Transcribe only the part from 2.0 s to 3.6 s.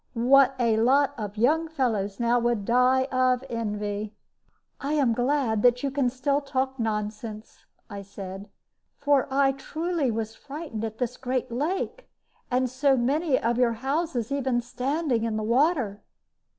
now would die of